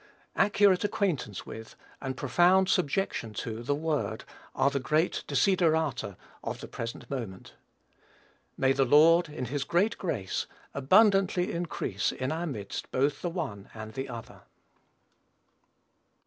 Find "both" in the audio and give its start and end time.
12.89-13.21